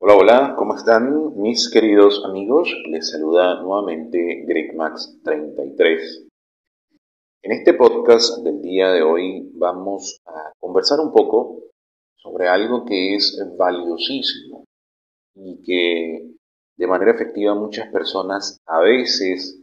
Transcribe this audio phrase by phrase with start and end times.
[0.00, 2.72] Hola, hola, ¿cómo están mis queridos amigos?
[2.88, 6.28] Les saluda nuevamente GregMax33.
[7.42, 11.64] En este podcast del día de hoy vamos a conversar un poco
[12.14, 14.66] sobre algo que es valiosísimo
[15.34, 16.30] y que
[16.76, 19.60] de manera efectiva muchas personas a veces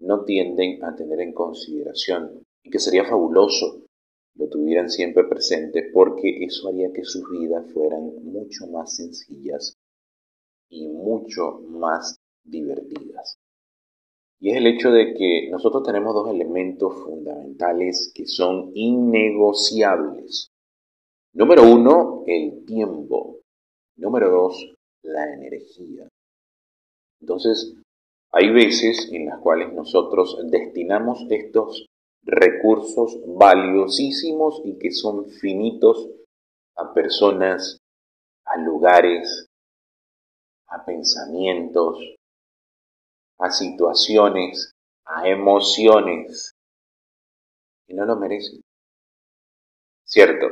[0.00, 3.84] no tienden a tener en consideración y que sería fabuloso
[4.40, 9.76] lo tuvieran siempre presente porque eso haría que sus vidas fueran mucho más sencillas
[10.70, 13.36] y mucho más divertidas.
[14.40, 20.48] Y es el hecho de que nosotros tenemos dos elementos fundamentales que son innegociables.
[21.34, 23.40] Número uno, el tiempo.
[23.96, 26.08] Número dos, la energía.
[27.20, 27.76] Entonces,
[28.32, 31.89] hay veces en las cuales nosotros destinamos estos
[32.22, 36.08] recursos valiosísimos y que son finitos
[36.76, 37.78] a personas,
[38.44, 39.46] a lugares,
[40.66, 41.98] a pensamientos,
[43.38, 44.72] a situaciones,
[45.04, 46.54] a emociones
[47.86, 48.60] que no lo merecen.
[50.04, 50.46] Cierto,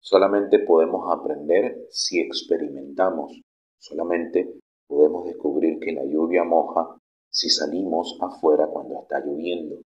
[0.00, 3.40] solamente podemos aprender si experimentamos,
[3.78, 6.96] solamente podemos descubrir que la lluvia moja
[7.30, 9.82] si salimos afuera cuando está lloviendo.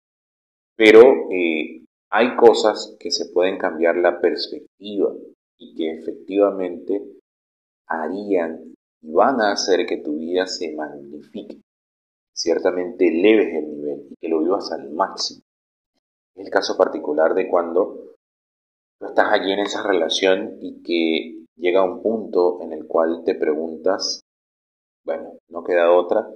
[0.76, 5.12] Pero eh, hay cosas que se pueden cambiar la perspectiva
[5.58, 7.02] y que efectivamente
[7.88, 11.60] harían y van a hacer que tu vida se magnifique.
[12.34, 15.42] Ciertamente leves el nivel y que lo vivas al máximo.
[16.34, 18.14] Es el caso particular de cuando
[18.98, 23.34] tú estás allí en esa relación y que llega un punto en el cual te
[23.34, 24.20] preguntas,
[25.04, 26.28] bueno, no queda otra,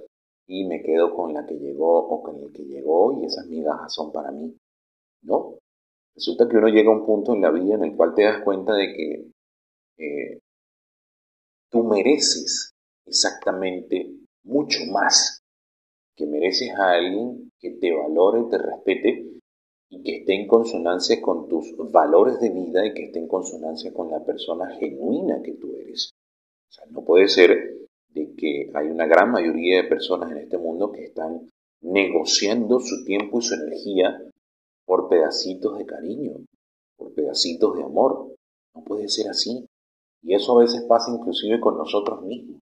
[0.53, 3.93] y me quedo con la que llegó o con el que llegó y esas migajas
[3.93, 4.53] son para mí.
[5.21, 5.55] No.
[6.13, 8.43] Resulta que uno llega a un punto en la vida en el cual te das
[8.43, 9.31] cuenta de que
[9.97, 10.39] eh,
[11.69, 12.73] tú mereces
[13.05, 15.41] exactamente mucho más,
[16.17, 19.31] que mereces a alguien que te valore, te respete
[19.89, 23.93] y que esté en consonancia con tus valores de vida y que esté en consonancia
[23.93, 26.11] con la persona genuina que tú eres.
[26.69, 27.80] O sea, no puede ser
[28.41, 31.47] que hay una gran mayoría de personas en este mundo que están
[31.81, 34.19] negociando su tiempo y su energía
[34.85, 36.37] por pedacitos de cariño,
[36.97, 38.33] por pedacitos de amor.
[38.73, 39.67] No puede ser así.
[40.23, 42.59] Y eso a veces pasa inclusive con nosotros mismos.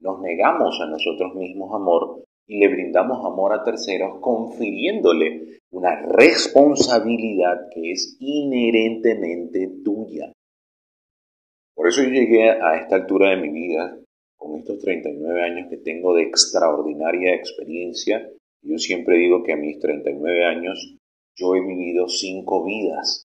[0.00, 7.68] Nos negamos a nosotros mismos amor y le brindamos amor a terceros confiriéndole una responsabilidad
[7.72, 10.32] que es inherentemente tuya.
[11.74, 13.98] Por eso yo llegué a esta altura de mi vida
[14.38, 18.30] con estos 39 años que tengo de extraordinaria experiencia,
[18.62, 20.96] yo siempre digo que a mis 39 años
[21.36, 23.24] yo he vivido cinco vidas,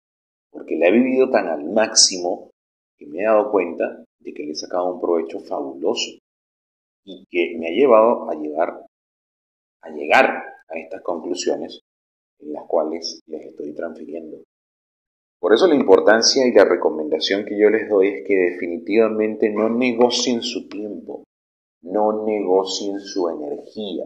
[0.52, 2.52] porque la he vivido tan al máximo
[2.98, 6.12] que me he dado cuenta de que le he sacado un provecho fabuloso
[7.06, 8.86] y que me ha llevado a llevar
[9.82, 11.82] a llegar a estas conclusiones
[12.40, 14.44] en las cuales les estoy transfiriendo.
[15.44, 19.68] Por eso la importancia y la recomendación que yo les doy es que definitivamente no
[19.68, 21.26] negocien su tiempo,
[21.82, 24.06] no negocien su energía.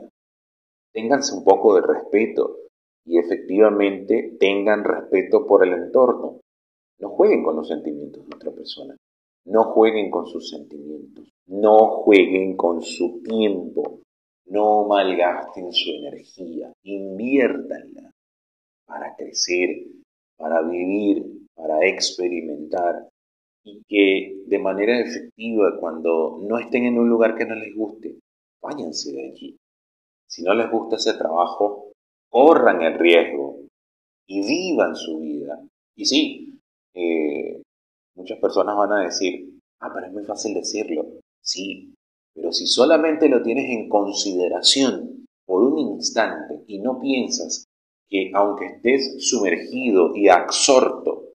[0.91, 2.61] Ténganse un poco de respeto
[3.05, 6.39] y efectivamente tengan respeto por el entorno.
[6.97, 8.97] No jueguen con los sentimientos de otra persona.
[9.45, 11.29] No jueguen con sus sentimientos.
[11.45, 13.99] No jueguen con su tiempo.
[14.47, 16.73] No malgasten su energía.
[16.81, 18.11] Inviértanla
[18.87, 19.85] para crecer,
[20.37, 21.25] para vivir,
[21.55, 23.09] para experimentar
[23.63, 28.19] y que de manera efectiva cuando no estén en un lugar que no les guste,
[28.61, 29.57] váyanse de allí.
[30.27, 31.91] Si no les gusta ese trabajo,
[32.29, 33.59] corran el riesgo
[34.27, 35.61] y vivan su vida.
[35.95, 36.59] Y sí,
[36.93, 37.61] eh,
[38.15, 41.05] muchas personas van a decir, ah, pero es muy fácil decirlo.
[41.41, 41.93] Sí,
[42.33, 47.66] pero si solamente lo tienes en consideración por un instante y no piensas
[48.09, 51.33] que aunque estés sumergido y absorto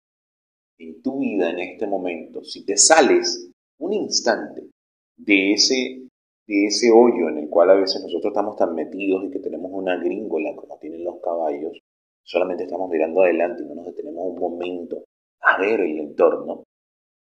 [0.79, 4.71] en tu vida en este momento, si te sales un instante
[5.17, 6.09] de ese,
[6.47, 9.71] de ese hoyo en el cual a veces nosotros estamos tan metidos y que tenemos
[9.73, 11.79] una gringola como tienen los caballos,
[12.25, 15.05] solamente estamos mirando adelante y no nos detenemos un momento
[15.41, 16.65] a ver el entorno,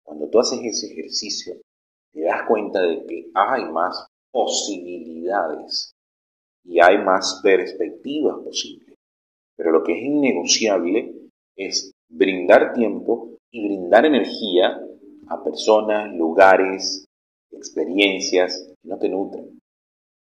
[0.03, 1.55] cuando tú haces ese ejercicio,
[2.13, 5.95] te das cuenta de que hay más posibilidades
[6.65, 8.94] y hay más perspectivas posibles.
[9.57, 11.15] Pero lo que es innegociable
[11.57, 14.81] es brindar tiempo y brindar energía
[15.29, 17.07] a personas, lugares,
[17.51, 19.61] experiencias que no te nutren.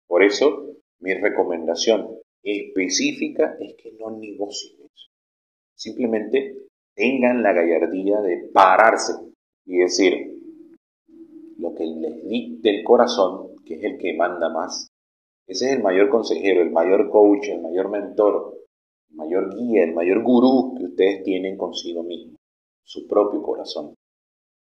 [0.06, 5.08] Por eso, mi recomendación específica es que no negocien eso.
[5.74, 6.58] Simplemente
[6.94, 9.14] tengan la gallardía de pararse
[9.64, 10.32] y decir,
[11.58, 14.88] lo que les dicte el corazón, que es el que manda más.
[15.46, 18.61] Ese es el mayor consejero, el mayor coach, el mayor mentor,
[19.12, 22.36] el mayor guía, el mayor gurú que ustedes tienen consigo mismo,
[22.82, 23.94] su propio corazón.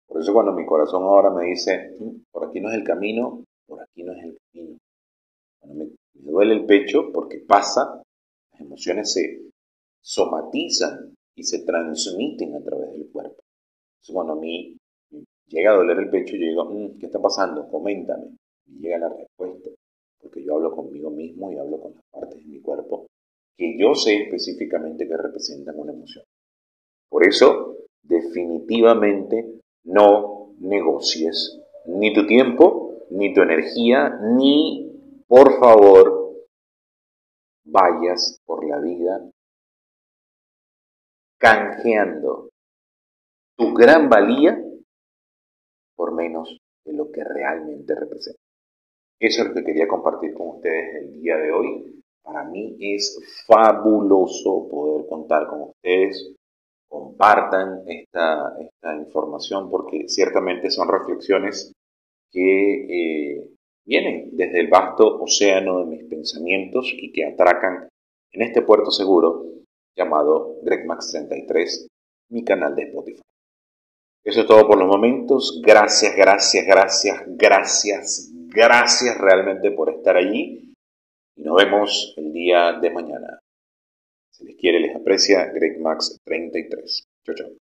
[0.06, 3.44] Por eso cuando mi corazón ahora me dice, mm, por aquí no es el camino,
[3.66, 4.78] por aquí no es el camino.
[5.58, 8.02] Cuando me, duele el pecho porque pasa,
[8.52, 9.40] las emociones se
[10.02, 13.40] somatizan y se transmiten a través del cuerpo.
[13.94, 14.76] Entonces cuando a mí
[15.48, 17.66] llega a doler el pecho, yo digo, mm, ¿qué está pasando?
[17.68, 18.36] Coméntame.
[18.66, 19.70] Y llega la respuesta,
[20.20, 23.06] porque yo hablo conmigo mismo y hablo con las partes de mi cuerpo
[23.56, 26.24] que yo sé específicamente que representan una emoción.
[27.08, 34.90] Por eso, definitivamente no negocies ni tu tiempo, ni tu energía, ni,
[35.28, 36.46] por favor,
[37.64, 39.30] vayas por la vida
[41.38, 42.50] canjeando
[43.56, 44.58] tu gran valía
[45.94, 48.40] por menos de lo que realmente representa.
[49.20, 51.93] Eso es lo que quería compartir con ustedes el día de hoy.
[52.84, 56.34] Es fabuloso poder contar con ustedes.
[56.88, 61.72] Compartan esta, esta información porque ciertamente son reflexiones
[62.30, 63.48] que eh,
[63.86, 67.88] vienen desde el vasto océano de mis pensamientos y que atracan
[68.32, 69.44] en este puerto seguro
[69.96, 71.86] llamado GregMax33,
[72.30, 73.22] mi canal de Spotify.
[74.24, 75.60] Eso es todo por los momentos.
[75.62, 80.63] Gracias, gracias, gracias, gracias, gracias realmente por estar allí.
[81.36, 83.40] Y nos vemos el día de mañana.
[84.30, 87.04] Si les quiere, les aprecia GregMax33.
[87.24, 87.63] Chao, chao.